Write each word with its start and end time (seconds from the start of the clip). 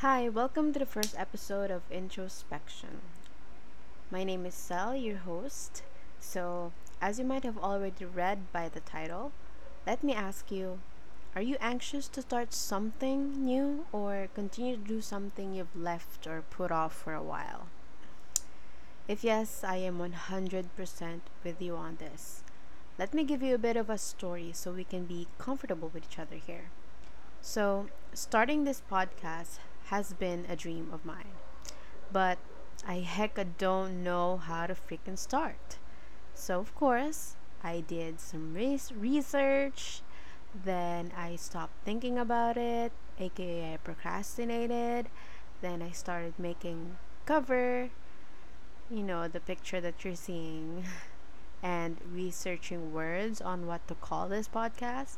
Hi, 0.00 0.28
welcome 0.28 0.74
to 0.74 0.78
the 0.78 0.84
first 0.84 1.14
episode 1.18 1.70
of 1.70 1.80
Introspection. 1.90 3.00
My 4.10 4.24
name 4.24 4.44
is 4.44 4.54
Sal, 4.54 4.94
your 4.94 5.16
host. 5.16 5.82
So, 6.20 6.72
as 7.00 7.18
you 7.18 7.24
might 7.24 7.44
have 7.44 7.56
already 7.56 8.04
read 8.04 8.52
by 8.52 8.68
the 8.68 8.80
title, 8.80 9.32
let 9.86 10.04
me 10.04 10.12
ask 10.12 10.52
you 10.52 10.80
Are 11.34 11.40
you 11.40 11.56
anxious 11.62 12.08
to 12.08 12.20
start 12.20 12.52
something 12.52 13.42
new 13.42 13.86
or 13.90 14.28
continue 14.34 14.76
to 14.76 14.82
do 14.82 15.00
something 15.00 15.54
you've 15.54 15.74
left 15.74 16.26
or 16.26 16.42
put 16.42 16.70
off 16.70 16.92
for 16.92 17.14
a 17.14 17.22
while? 17.22 17.68
If 19.08 19.24
yes, 19.24 19.64
I 19.64 19.76
am 19.76 19.98
100% 19.98 21.20
with 21.42 21.62
you 21.62 21.74
on 21.74 21.96
this. 21.96 22.42
Let 22.98 23.14
me 23.14 23.24
give 23.24 23.42
you 23.42 23.54
a 23.54 23.66
bit 23.66 23.78
of 23.78 23.88
a 23.88 23.96
story 23.96 24.50
so 24.52 24.72
we 24.72 24.84
can 24.84 25.06
be 25.06 25.26
comfortable 25.38 25.90
with 25.94 26.04
each 26.04 26.18
other 26.18 26.36
here. 26.36 26.68
So, 27.40 27.86
starting 28.12 28.64
this 28.64 28.82
podcast 28.90 29.58
has 29.86 30.12
been 30.14 30.46
a 30.48 30.56
dream 30.56 30.88
of 30.92 31.04
mine. 31.04 31.36
But 32.12 32.38
I 32.86 33.00
hecka 33.06 33.46
don't 33.58 34.02
know 34.04 34.36
how 34.36 34.66
to 34.66 34.74
freaking 34.74 35.18
start. 35.18 35.78
So, 36.34 36.60
of 36.60 36.74
course, 36.74 37.36
I 37.62 37.80
did 37.80 38.20
some 38.20 38.54
res- 38.54 38.92
research, 38.92 40.02
then 40.64 41.12
I 41.16 41.36
stopped 41.36 41.74
thinking 41.84 42.18
about 42.18 42.56
it, 42.56 42.92
aka 43.18 43.74
I 43.74 43.76
procrastinated, 43.78 45.08
then 45.60 45.82
I 45.82 45.90
started 45.90 46.34
making 46.38 46.98
cover, 47.24 47.90
you 48.90 49.02
know, 49.02 49.28
the 49.28 49.40
picture 49.40 49.80
that 49.80 50.04
you're 50.04 50.14
seeing, 50.16 50.84
and 51.62 51.98
researching 52.12 52.92
words 52.92 53.40
on 53.40 53.66
what 53.66 53.86
to 53.88 53.94
call 53.94 54.28
this 54.28 54.48
podcast. 54.48 55.16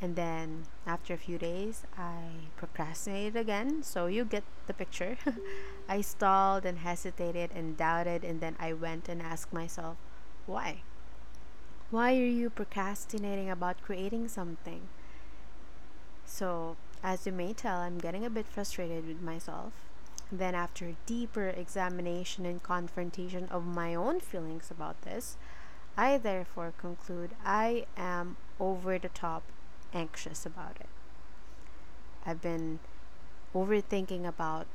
And 0.00 0.14
then 0.14 0.64
after 0.86 1.14
a 1.14 1.18
few 1.18 1.38
days, 1.38 1.82
I 1.96 2.50
procrastinated 2.56 3.36
again. 3.36 3.82
So 3.82 4.06
you 4.06 4.24
get 4.24 4.44
the 4.66 4.74
picture. 4.74 5.16
I 5.88 6.02
stalled 6.02 6.64
and 6.64 6.78
hesitated 6.78 7.50
and 7.54 7.76
doubted, 7.76 8.22
and 8.22 8.40
then 8.40 8.54
I 8.60 8.72
went 8.72 9.08
and 9.08 9.20
asked 9.20 9.52
myself, 9.52 9.96
why? 10.46 10.82
Why 11.90 12.12
are 12.12 12.34
you 12.40 12.50
procrastinating 12.50 13.50
about 13.50 13.82
creating 13.82 14.28
something? 14.28 14.88
So, 16.26 16.76
as 17.02 17.26
you 17.26 17.32
may 17.32 17.54
tell, 17.54 17.78
I'm 17.78 17.98
getting 17.98 18.24
a 18.24 18.30
bit 18.30 18.46
frustrated 18.46 19.08
with 19.08 19.22
myself. 19.22 19.72
Then, 20.30 20.54
after 20.54 20.94
deeper 21.06 21.48
examination 21.48 22.44
and 22.44 22.62
confrontation 22.62 23.48
of 23.50 23.64
my 23.64 23.94
own 23.94 24.20
feelings 24.20 24.70
about 24.70 25.00
this, 25.02 25.38
I 25.96 26.18
therefore 26.18 26.74
conclude 26.76 27.30
I 27.44 27.86
am 27.96 28.36
over 28.60 28.98
the 28.98 29.08
top 29.08 29.42
anxious 29.92 30.46
about 30.46 30.76
it. 30.80 30.88
I've 32.26 32.42
been 32.42 32.78
overthinking 33.54 34.26
about 34.26 34.66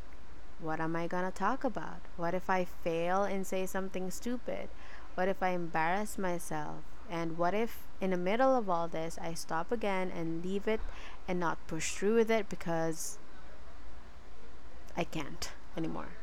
what 0.60 0.80
am 0.80 0.96
I 0.96 1.08
gonna 1.08 1.32
talk 1.32 1.64
about? 1.64 2.02
What 2.18 2.34
if 2.34 2.50
I 2.50 2.66
fail 2.66 3.24
and 3.24 3.46
say 3.46 3.66
something 3.66 4.10
stupid? 4.12 4.70
What 5.16 5.28
if 5.28 5.44
I 5.44 5.50
embarrass 5.50 6.18
myself? 6.18 6.84
And 7.10 7.38
what 7.38 7.54
if 7.54 7.84
in 8.02 8.12
the 8.12 8.18
middle 8.18 8.56
of 8.56 8.70
all 8.70 8.88
this 8.88 9.20
I 9.22 9.34
stop 9.34 9.72
again 9.72 10.10
and 10.10 10.44
leave 10.44 10.68
it 10.68 10.80
and 11.28 11.40
not 11.40 11.68
push 11.68 11.94
through 11.94 12.16
with 12.16 12.32
it 12.32 12.50
because 12.50 13.18
I 14.98 15.04
can't 15.04 15.52
anymore? 15.78 16.18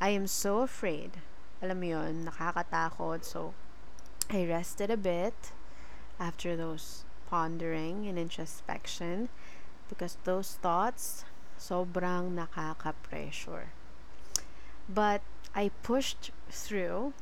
I 0.00 0.10
am 0.10 0.26
so 0.26 0.60
afraid. 0.60 1.22
Alam 1.62 1.80
mo 1.80 1.86
yun, 1.86 2.28
nakakatakot. 2.28 3.24
So, 3.24 3.54
I 4.28 4.44
rested 4.44 4.90
a 4.90 4.96
bit 4.96 5.52
after 6.20 6.56
those 6.56 7.05
pondering 7.30 8.06
and 8.06 8.18
introspection 8.18 9.28
because 9.88 10.18
those 10.24 10.58
thoughts 10.62 11.24
sobrang 11.58 12.34
nakaka-pressure. 12.34 13.72
But 14.88 15.22
I 15.54 15.70
pushed 15.82 16.30
through 16.50 17.12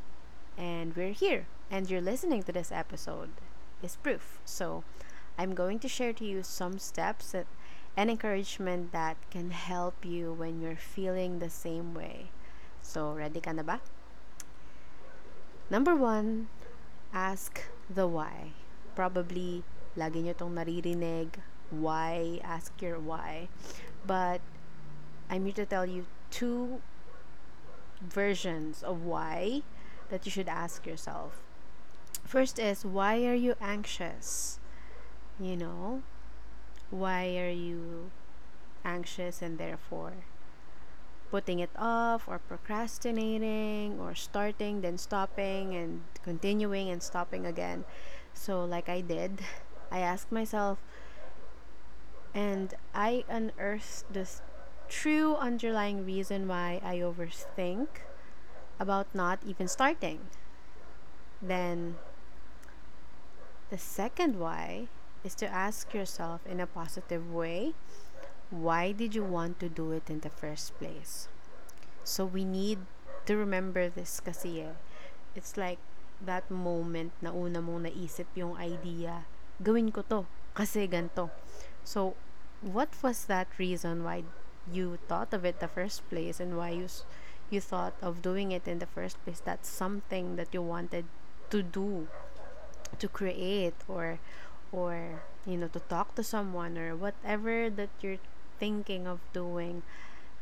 and 0.58 0.94
we're 0.96 1.16
here 1.16 1.46
and 1.70 1.90
you're 1.90 2.04
listening 2.04 2.42
to 2.44 2.52
this 2.52 2.70
episode 2.70 3.30
is 3.82 3.96
proof. 3.96 4.38
So 4.44 4.84
I'm 5.38 5.54
going 5.54 5.78
to 5.80 5.88
share 5.88 6.12
to 6.14 6.24
you 6.24 6.42
some 6.42 6.78
steps 6.78 7.32
that, 7.32 7.46
and 7.96 8.10
encouragement 8.10 8.92
that 8.92 9.16
can 9.30 9.50
help 9.50 10.04
you 10.04 10.32
when 10.32 10.60
you're 10.60 10.76
feeling 10.76 11.38
the 11.38 11.50
same 11.50 11.94
way. 11.94 12.30
So 12.82 13.12
ready 13.12 13.40
ka 13.40 13.52
na 13.52 13.62
ba? 13.62 13.80
Number 15.70 15.94
one, 15.96 16.48
ask 17.12 17.62
the 17.88 18.06
why. 18.06 18.52
Probably 18.94 19.64
lagi 19.94 20.22
nyo 20.22 20.34
tong 20.34 20.54
naririnig, 20.54 21.38
why, 21.70 22.40
ask 22.42 22.74
your 22.82 22.98
why. 22.98 23.48
But 24.06 24.40
I'm 25.30 25.44
here 25.46 25.58
to 25.62 25.66
tell 25.66 25.86
you 25.86 26.06
two 26.30 26.82
versions 28.02 28.82
of 28.82 29.02
why 29.02 29.62
that 30.10 30.26
you 30.26 30.32
should 30.32 30.48
ask 30.48 30.86
yourself. 30.86 31.40
First 32.24 32.58
is 32.58 32.84
why 32.84 33.24
are 33.24 33.38
you 33.38 33.54
anxious? 33.60 34.58
You 35.40 35.56
know, 35.56 36.02
why 36.90 37.38
are 37.38 37.50
you 37.50 38.10
anxious 38.84 39.42
and 39.42 39.58
therefore 39.58 40.28
putting 41.34 41.58
it 41.58 41.70
off 41.74 42.28
or 42.28 42.38
procrastinating 42.38 43.98
or 43.98 44.14
starting 44.14 44.82
then 44.82 44.96
stopping 44.96 45.74
and 45.74 46.02
continuing 46.22 46.88
and 46.90 47.02
stopping 47.02 47.44
again. 47.44 47.84
So 48.34 48.64
like 48.64 48.88
I 48.88 49.00
did, 49.00 49.42
I 49.94 50.02
asked 50.02 50.34
myself, 50.34 50.82
and 52.34 52.74
I 52.90 53.22
unearthed 53.30 54.10
this 54.10 54.42
true 54.90 55.38
underlying 55.38 56.04
reason 56.04 56.50
why 56.50 56.82
I 56.82 56.98
overthink 56.98 58.02
about 58.82 59.06
not 59.14 59.38
even 59.46 59.70
starting. 59.70 60.26
Then, 61.38 61.94
the 63.70 63.78
second 63.78 64.34
why 64.34 64.90
is 65.22 65.38
to 65.38 65.46
ask 65.46 65.94
yourself 65.94 66.42
in 66.44 66.58
a 66.58 66.66
positive 66.66 67.30
way 67.30 67.74
why 68.50 68.92
did 68.92 69.14
you 69.14 69.24
want 69.24 69.58
to 69.58 69.68
do 69.68 69.90
it 69.92 70.10
in 70.10 70.20
the 70.20 70.30
first 70.30 70.76
place? 70.78 71.28
So, 72.04 72.24
we 72.24 72.44
need 72.44 72.78
to 73.26 73.36
remember 73.36 73.88
this 73.88 74.20
kasi 74.20 74.60
eh. 74.60 74.76
It's 75.34 75.56
like 75.56 75.78
that 76.20 76.50
moment 76.50 77.10
na 77.22 77.32
una 77.34 77.58
mong 77.58 77.88
naisip 77.90 78.30
yung 78.36 78.54
idea 78.54 79.26
gawin 79.62 79.90
ko 79.90 80.02
to 80.10 80.26
kasi 80.54 80.86
ganto. 80.86 81.30
So, 81.84 82.14
what 82.62 82.88
was 83.02 83.26
that 83.26 83.46
reason 83.58 84.02
why 84.02 84.24
you 84.70 84.98
thought 85.06 85.34
of 85.34 85.44
it 85.44 85.60
the 85.60 85.68
first 85.68 86.08
place 86.08 86.40
and 86.40 86.56
why 86.56 86.72
you 86.72 86.88
you 87.52 87.60
thought 87.60 87.94
of 88.00 88.24
doing 88.24 88.50
it 88.50 88.66
in 88.66 88.78
the 88.78 88.88
first 88.88 89.20
place? 89.22 89.42
That's 89.44 89.68
something 89.68 90.36
that 90.36 90.54
you 90.54 90.62
wanted 90.62 91.04
to 91.50 91.62
do, 91.62 92.08
to 92.98 93.06
create 93.06 93.76
or 93.86 94.18
or 94.72 95.22
you 95.44 95.60
know 95.60 95.68
to 95.70 95.82
talk 95.86 96.14
to 96.16 96.24
someone 96.24 96.78
or 96.78 96.96
whatever 96.96 97.68
that 97.68 97.92
you're 98.00 98.22
thinking 98.58 99.06
of 99.06 99.20
doing. 99.36 99.84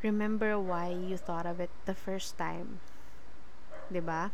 Remember 0.02 0.58
why 0.58 0.90
you 0.90 1.16
thought 1.16 1.46
of 1.46 1.60
it 1.60 1.70
the 1.86 1.94
first 1.94 2.38
time. 2.38 2.80
ba? 3.92 4.32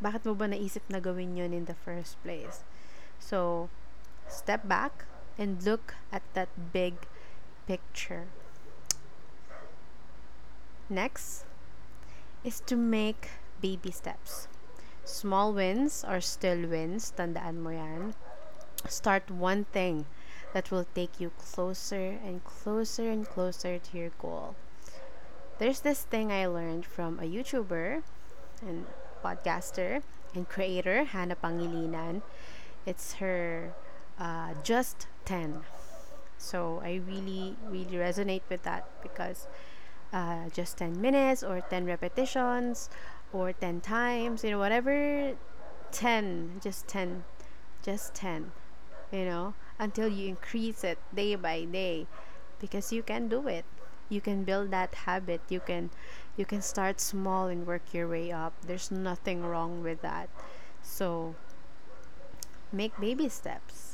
Bakit 0.00 0.24
mo 0.28 0.34
ba 0.36 0.48
naisip 0.48 0.84
na 0.88 1.00
gawin 1.00 1.36
'yon 1.36 1.52
in 1.52 1.64
the 1.64 1.76
first 1.76 2.20
place? 2.20 2.64
So, 3.20 3.68
step 4.28 4.68
back 4.68 5.04
and 5.38 5.62
look 5.64 5.94
at 6.12 6.22
that 6.34 6.48
big 6.72 6.94
picture. 7.66 8.26
Next 10.88 11.44
is 12.44 12.60
to 12.66 12.76
make 12.76 13.30
baby 13.60 13.90
steps. 13.90 14.48
Small 15.04 15.52
wins 15.52 16.04
are 16.04 16.20
still 16.20 16.68
wins, 16.68 17.12
tandaan 17.16 17.60
mo 17.60 17.70
yan. 17.70 18.14
Start 18.88 19.30
one 19.30 19.64
thing 19.72 20.04
that 20.52 20.70
will 20.70 20.86
take 20.94 21.20
you 21.20 21.32
closer 21.36 22.20
and 22.24 22.44
closer 22.44 23.10
and 23.10 23.28
closer 23.28 23.78
to 23.78 23.98
your 23.98 24.12
goal. 24.20 24.54
There's 25.58 25.80
this 25.80 26.02
thing 26.02 26.32
I 26.32 26.46
learned 26.46 26.84
from 26.84 27.18
a 27.18 27.24
YouTuber 27.24 28.02
and 28.60 28.86
podcaster 29.24 30.02
and 30.34 30.48
creator, 30.48 31.04
Hannah 31.04 31.36
Pangilinan. 31.36 32.22
It's 32.86 33.14
her 33.24 33.72
uh, 34.18 34.54
just 34.62 35.06
10 35.24 35.62
so 36.38 36.80
i 36.84 37.00
really 37.06 37.56
really 37.68 37.96
resonate 37.96 38.42
with 38.48 38.62
that 38.62 38.86
because 39.02 39.46
uh, 40.12 40.48
just 40.52 40.78
10 40.78 41.00
minutes 41.00 41.42
or 41.42 41.60
10 41.60 41.86
repetitions 41.86 42.88
or 43.32 43.52
10 43.52 43.80
times 43.80 44.44
you 44.44 44.50
know 44.50 44.58
whatever 44.58 45.34
10 45.90 46.60
just 46.62 46.86
10 46.88 47.24
just 47.82 48.14
10 48.14 48.52
you 49.12 49.24
know 49.24 49.54
until 49.78 50.08
you 50.08 50.28
increase 50.28 50.84
it 50.84 50.98
day 51.14 51.34
by 51.34 51.64
day 51.64 52.06
because 52.60 52.92
you 52.92 53.02
can 53.02 53.28
do 53.28 53.46
it. 53.48 53.64
You 54.08 54.20
can 54.20 54.44
build 54.44 54.70
that 54.70 54.94
habit. 55.06 55.40
You 55.48 55.60
can 55.60 55.90
you 56.36 56.44
can 56.44 56.62
start 56.62 57.00
small 57.00 57.46
and 57.48 57.66
work 57.66 57.92
your 57.92 58.08
way 58.08 58.32
up. 58.32 58.54
There's 58.66 58.90
nothing 58.90 59.42
wrong 59.44 59.82
with 59.82 60.02
that. 60.02 60.28
So 60.82 61.34
make 62.72 62.98
baby 63.00 63.28
steps 63.28 63.93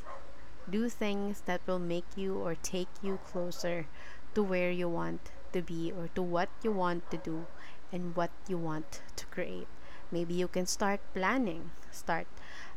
do 0.70 0.88
things 0.88 1.42
that 1.46 1.60
will 1.66 1.78
make 1.78 2.06
you 2.16 2.36
or 2.38 2.54
take 2.54 2.88
you 3.02 3.18
closer 3.26 3.86
to 4.34 4.42
where 4.42 4.70
you 4.70 4.88
want 4.88 5.30
to 5.52 5.62
be 5.62 5.92
or 5.92 6.08
to 6.14 6.22
what 6.22 6.48
you 6.62 6.72
want 6.72 7.10
to 7.10 7.16
do 7.18 7.46
and 7.92 8.14
what 8.16 8.30
you 8.48 8.58
want 8.58 9.02
to 9.16 9.26
create. 9.26 9.68
Maybe 10.10 10.34
you 10.34 10.48
can 10.48 10.66
start 10.66 11.00
planning, 11.14 11.70
start 11.90 12.26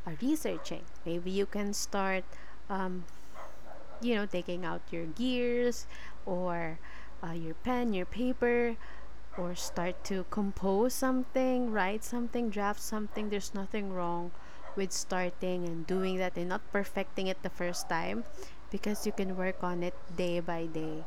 uh, 0.07 0.11
researching. 0.21 0.83
Maybe 1.05 1.31
you 1.31 1.45
can 1.45 1.73
start, 1.73 2.23
um, 2.69 3.05
you 4.01 4.15
know, 4.15 4.25
taking 4.25 4.65
out 4.65 4.81
your 4.91 5.05
gears 5.05 5.85
or 6.25 6.79
uh, 7.23 7.31
your 7.33 7.55
pen, 7.55 7.93
your 7.93 8.05
paper, 8.05 8.75
or 9.37 9.55
start 9.55 10.03
to 10.05 10.25
compose 10.29 10.93
something, 10.93 11.71
write 11.71 12.03
something, 12.03 12.49
draft 12.49 12.81
something. 12.81 13.29
There's 13.29 13.53
nothing 13.53 13.93
wrong 13.93 14.31
with 14.75 14.91
starting 14.91 15.65
and 15.65 15.87
doing 15.87 16.17
that 16.17 16.37
and 16.37 16.49
not 16.49 16.61
perfecting 16.71 17.27
it 17.27 17.41
the 17.43 17.49
first 17.49 17.89
time 17.89 18.23
because 18.71 19.05
you 19.05 19.11
can 19.11 19.37
work 19.37 19.63
on 19.63 19.83
it 19.83 19.95
day 20.15 20.39
by 20.39 20.65
day. 20.65 21.03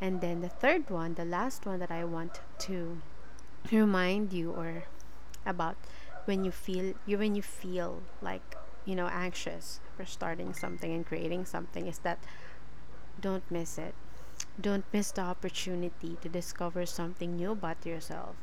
And 0.00 0.20
then 0.20 0.40
the 0.40 0.48
third 0.48 0.88
one, 0.88 1.14
the 1.14 1.24
last 1.24 1.66
one 1.66 1.78
that 1.80 1.90
I 1.90 2.04
want 2.04 2.40
to 2.70 3.02
remind 3.70 4.32
you 4.32 4.52
or 4.52 4.84
about 5.44 5.76
when 6.24 6.44
you 6.44 6.50
feel 6.50 6.94
you 7.06 7.18
when 7.18 7.34
you 7.34 7.42
feel 7.42 8.02
like 8.22 8.56
you 8.84 8.94
know 8.94 9.08
anxious 9.08 9.80
for 9.96 10.04
starting 10.04 10.52
something 10.54 10.92
and 10.92 11.06
creating 11.06 11.44
something 11.44 11.86
is 11.86 11.98
that 12.00 12.18
don't 13.20 13.44
miss 13.50 13.78
it 13.78 13.94
don't 14.60 14.84
miss 14.92 15.10
the 15.12 15.20
opportunity 15.20 16.16
to 16.20 16.28
discover 16.28 16.86
something 16.86 17.36
new 17.36 17.52
about 17.52 17.84
yourself 17.84 18.36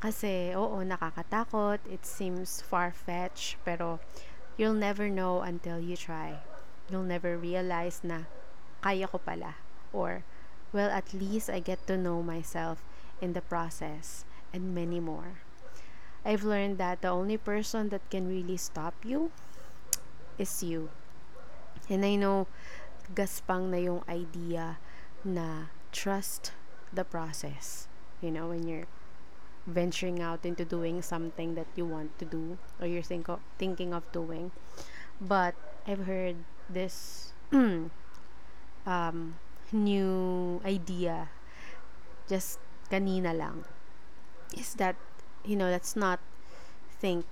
kasi 0.00 0.52
oo 0.54 0.80
nakakatakot 0.82 1.80
it 1.90 2.06
seems 2.06 2.62
far-fetched 2.62 3.56
pero 3.64 3.98
you'll 4.56 4.76
never 4.76 5.08
know 5.08 5.40
until 5.42 5.80
you 5.80 5.96
try 5.96 6.38
you'll 6.90 7.06
never 7.06 7.38
realize 7.38 8.00
na 8.06 8.28
kaya 8.84 9.08
ko 9.08 9.18
pala 9.18 9.56
or 9.92 10.22
well 10.74 10.90
at 10.90 11.14
least 11.14 11.48
I 11.48 11.60
get 11.60 11.86
to 11.88 11.96
know 11.96 12.20
myself 12.20 12.84
in 13.22 13.32
the 13.32 13.42
process 13.42 14.28
and 14.52 14.74
many 14.74 15.00
more 15.00 15.44
I've 16.24 16.42
learned 16.42 16.78
that 16.78 17.02
the 17.02 17.08
only 17.12 17.36
person 17.36 17.90
that 17.90 18.08
can 18.08 18.26
really 18.26 18.56
stop 18.56 18.94
you 19.04 19.30
is 20.38 20.62
you. 20.62 20.88
And 21.88 22.04
I 22.04 22.16
know 22.16 22.48
gaspang 23.12 23.68
na 23.68 23.76
yung 23.76 24.00
idea 24.08 24.80
na 25.20 25.68
trust 25.92 26.56
the 26.88 27.04
process. 27.04 27.92
You 28.24 28.32
know, 28.32 28.48
when 28.48 28.64
you're 28.64 28.88
venturing 29.66 30.20
out 30.20 30.44
into 30.44 30.64
doing 30.64 31.00
something 31.00 31.54
that 31.54 31.66
you 31.74 31.84
want 31.86 32.18
to 32.18 32.24
do 32.24 32.58
or 32.80 32.86
you're 32.86 33.02
think 33.02 33.28
of, 33.28 33.40
thinking 33.58 33.94
of 33.94 34.04
doing. 34.12 34.50
But 35.20 35.54
I've 35.86 36.06
heard 36.06 36.36
this 36.68 37.32
um, 38.86 39.36
new 39.72 40.60
idea 40.64 41.28
just 42.28 42.58
kanina 42.90 43.36
lang. 43.36 43.64
Is 44.56 44.74
that 44.74 44.96
you 45.44 45.56
know 45.56 45.68
let's 45.68 45.96
not 45.96 46.20
think 47.00 47.24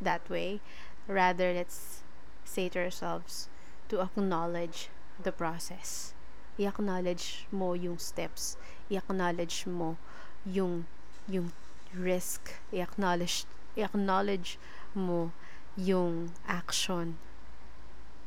that 0.00 0.28
way. 0.28 0.60
Rather 1.08 1.52
let's 1.52 2.00
say 2.44 2.68
to 2.68 2.78
ourselves 2.78 3.48
to 3.88 4.00
acknowledge 4.00 4.88
the 5.22 5.32
process. 5.32 6.14
I-acknowledge 6.58 7.46
mo 7.50 7.74
yung 7.74 7.98
steps. 7.98 8.56
I-acknowledge 8.88 9.66
mo 9.66 9.98
yung 10.46 10.86
yung 11.28 11.52
risk 11.94 12.54
i-acknowledge 12.72 13.44
i-acknowledge 13.76 14.58
mo 14.94 15.32
yung 15.76 16.30
action 16.46 17.16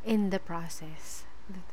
in 0.05 0.29
the 0.29 0.39
process 0.39 1.23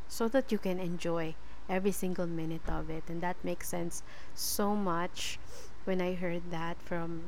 so 0.09 0.29
that 0.29 0.53
you 0.53 0.59
can 0.59 0.79
enjoy 0.79 1.35
every 1.69 1.93
single 1.93 2.27
minute 2.27 2.69
of 2.69 2.91
it 2.91 3.05
and 3.09 3.21
that 3.21 3.37
makes 3.43 3.69
sense 3.69 4.03
so 4.35 4.75
much 4.77 5.39
when 5.85 6.01
I 6.01 6.15
heard 6.15 6.51
that 6.51 6.81
from 6.83 7.23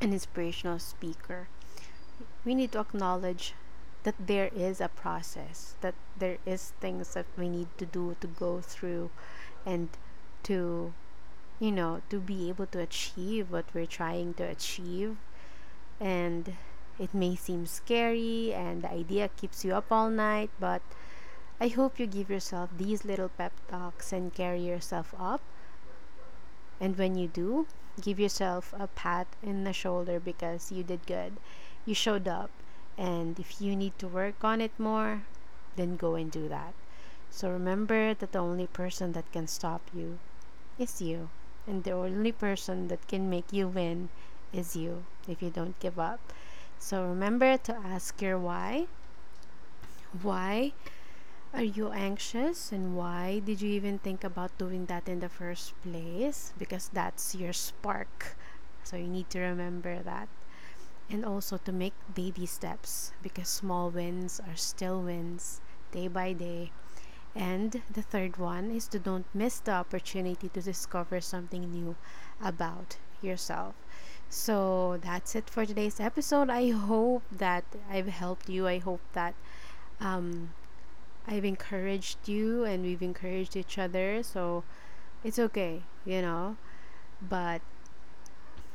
an 0.00 0.12
inspirational 0.12 0.78
speaker. 0.78 1.48
We 2.44 2.54
need 2.54 2.72
to 2.72 2.80
acknowledge 2.80 3.54
that 4.02 4.14
there 4.18 4.50
is 4.54 4.80
a 4.80 4.88
process, 4.88 5.74
that 5.80 5.94
there 6.18 6.38
is 6.44 6.72
things 6.80 7.14
that 7.14 7.26
we 7.36 7.48
need 7.48 7.68
to 7.78 7.86
do 7.86 8.16
to 8.20 8.26
go 8.26 8.60
through 8.60 9.10
and 9.64 9.88
to 10.44 10.92
you 11.60 11.72
know, 11.72 12.02
to 12.10 12.18
be 12.20 12.48
able 12.48 12.66
to 12.66 12.80
achieve 12.80 13.50
what 13.50 13.66
we're 13.74 13.86
trying 13.86 14.34
to 14.34 14.44
achieve. 14.44 15.16
And 16.00 16.56
it 16.98 17.14
may 17.14 17.36
seem 17.36 17.66
scary 17.66 18.52
and 18.52 18.82
the 18.82 18.90
idea 18.90 19.28
keeps 19.36 19.64
you 19.64 19.74
up 19.74 19.90
all 19.90 20.10
night, 20.10 20.50
but 20.60 20.82
I 21.60 21.68
hope 21.68 21.98
you 21.98 22.06
give 22.06 22.30
yourself 22.30 22.70
these 22.76 23.04
little 23.04 23.28
pep 23.28 23.52
talks 23.68 24.12
and 24.12 24.34
carry 24.34 24.60
yourself 24.60 25.14
up 25.18 25.40
and 26.80 26.98
when 26.98 27.14
you 27.16 27.28
do, 27.28 27.66
give 28.00 28.18
yourself 28.18 28.74
a 28.78 28.88
pat 28.88 29.26
in 29.42 29.64
the 29.64 29.72
shoulder 29.72 30.18
because 30.18 30.72
you 30.72 30.82
did 30.82 31.06
good. 31.06 31.36
You 31.86 31.94
showed 31.94 32.26
up. 32.26 32.50
And 32.98 33.38
if 33.38 33.60
you 33.60 33.76
need 33.76 33.98
to 33.98 34.08
work 34.08 34.44
on 34.44 34.60
it 34.60 34.72
more, 34.78 35.22
then 35.76 35.96
go 35.96 36.14
and 36.14 36.30
do 36.30 36.48
that. 36.48 36.74
So 37.30 37.50
remember 37.50 38.14
that 38.14 38.32
the 38.32 38.38
only 38.38 38.66
person 38.66 39.12
that 39.12 39.30
can 39.32 39.46
stop 39.46 39.82
you 39.94 40.18
is 40.78 41.00
you. 41.00 41.30
And 41.66 41.84
the 41.84 41.92
only 41.92 42.32
person 42.32 42.88
that 42.88 43.06
can 43.08 43.28
make 43.28 43.52
you 43.52 43.68
win 43.68 44.08
is 44.52 44.76
you 44.76 45.04
if 45.28 45.42
you 45.42 45.50
don't 45.50 45.78
give 45.80 45.98
up. 45.98 46.20
So 46.78 47.04
remember 47.06 47.56
to 47.58 47.74
ask 47.76 48.20
your 48.22 48.38
why. 48.38 48.86
Why 50.22 50.72
are 51.54 51.62
you 51.64 51.90
anxious 51.92 52.72
and 52.72 52.96
why 52.96 53.40
did 53.40 53.62
you 53.62 53.70
even 53.70 53.98
think 53.98 54.24
about 54.24 54.56
doing 54.58 54.86
that 54.86 55.08
in 55.08 55.20
the 55.20 55.28
first 55.28 55.74
place? 55.82 56.52
Because 56.58 56.88
that's 56.92 57.34
your 57.34 57.52
spark. 57.52 58.36
So 58.84 58.96
you 58.96 59.08
need 59.08 59.30
to 59.30 59.40
remember 59.40 60.02
that. 60.02 60.28
And 61.10 61.24
also 61.24 61.58
to 61.58 61.72
make 61.72 61.94
baby 62.14 62.46
steps 62.46 63.12
because 63.22 63.48
small 63.48 63.90
wins 63.90 64.40
are 64.40 64.56
still 64.56 65.02
wins 65.02 65.60
day 65.92 66.08
by 66.08 66.32
day. 66.34 66.72
And 67.34 67.82
the 67.92 68.02
third 68.02 68.36
one 68.36 68.70
is 68.70 68.86
to 68.88 68.98
don't 68.98 69.26
miss 69.34 69.58
the 69.58 69.72
opportunity 69.72 70.48
to 70.48 70.60
discover 70.60 71.20
something 71.20 71.70
new 71.70 71.96
about 72.40 72.98
yourself. 73.22 73.74
So 74.28 74.98
that's 75.02 75.34
it 75.34 75.50
for 75.50 75.66
today's 75.66 76.00
episode. 76.00 76.50
I 76.50 76.70
hope 76.70 77.22
that 77.30 77.64
I've 77.90 78.08
helped 78.08 78.48
you. 78.48 78.66
I 78.66 78.78
hope 78.78 79.00
that 79.12 79.34
um, 80.00 80.52
I've 81.26 81.44
encouraged 81.44 82.28
you 82.28 82.64
and 82.64 82.84
we've 82.84 83.02
encouraged 83.02 83.56
each 83.56 83.78
other, 83.78 84.22
so 84.22 84.64
it's 85.22 85.38
okay, 85.38 85.82
you 86.04 86.20
know. 86.20 86.56
But 87.22 87.62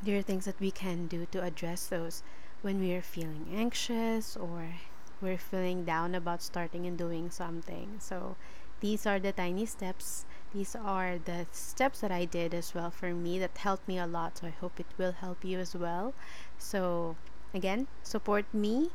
there 0.01 0.17
are 0.17 0.21
things 0.23 0.45
that 0.45 0.59
we 0.59 0.71
can 0.71 1.07
do 1.07 1.27
to 1.31 1.43
address 1.43 1.87
those 1.87 2.23
when 2.61 2.79
we 2.79 2.93
are 2.93 3.01
feeling 3.01 3.47
anxious 3.53 4.35
or 4.35 4.75
we're 5.21 5.37
feeling 5.37 5.85
down 5.85 6.15
about 6.15 6.41
starting 6.41 6.85
and 6.85 6.97
doing 6.97 7.29
something. 7.29 7.95
So 7.99 8.35
these 8.79 9.05
are 9.05 9.19
the 9.19 9.31
tiny 9.31 9.65
steps. 9.65 10.25
These 10.53 10.75
are 10.75 11.17
the 11.23 11.45
steps 11.51 12.01
that 12.01 12.11
I 12.11 12.25
did 12.25 12.53
as 12.53 12.73
well 12.73 12.91
for 12.91 13.13
me 13.13 13.39
that 13.39 13.57
helped 13.57 13.87
me 13.87 13.99
a 13.99 14.07
lot. 14.07 14.37
So 14.37 14.47
I 14.47 14.53
hope 14.61 14.79
it 14.79 14.87
will 14.97 15.13
help 15.13 15.43
you 15.43 15.59
as 15.59 15.75
well. 15.75 16.13
So 16.57 17.15
again, 17.53 17.87
support 18.03 18.45
me 18.53 18.91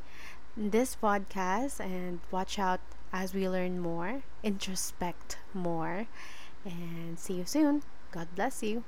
this 0.57 0.97
podcast 0.97 1.81
and 1.81 2.21
watch 2.31 2.59
out 2.59 2.81
as 3.13 3.35
we 3.35 3.49
learn 3.49 3.79
more, 3.79 4.23
introspect 4.43 5.37
more, 5.53 6.07
and 6.65 7.19
see 7.19 7.35
you 7.35 7.45
soon. 7.45 7.83
God 8.11 8.29
bless 8.35 8.63
you. 8.63 8.85